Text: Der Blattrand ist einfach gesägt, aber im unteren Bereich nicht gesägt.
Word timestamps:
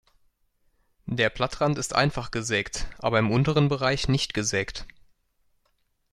Der 1.05 1.29
Blattrand 1.29 1.77
ist 1.77 1.93
einfach 1.93 2.31
gesägt, 2.31 2.87
aber 2.97 3.19
im 3.19 3.29
unteren 3.29 3.67
Bereich 3.67 4.07
nicht 4.07 4.33
gesägt. 4.33 4.87